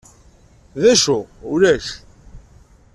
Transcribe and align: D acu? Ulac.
D 0.81 0.83
acu? 0.93 1.19
Ulac. 1.53 1.85